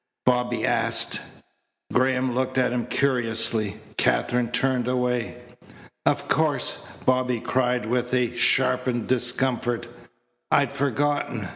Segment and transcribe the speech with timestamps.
[0.25, 1.21] Bobby asked.
[1.93, 3.79] Graham looked at him curiously.
[3.97, 5.37] Katherine turned away.
[6.07, 9.87] "Of course," Bobby cried with a sharpened discomfort.
[10.49, 11.49] "I'd forgotten.